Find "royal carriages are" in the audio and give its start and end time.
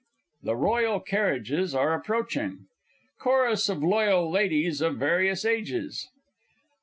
0.55-1.93